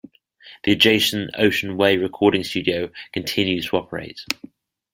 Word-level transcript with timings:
The 0.63 0.71
adjacent 0.71 1.29
Ocean 1.37 1.77
Way 1.77 1.97
Recording 1.97 2.43
studio 2.43 2.89
continues 3.13 3.67
to 3.69 3.77
operate. 3.77 4.19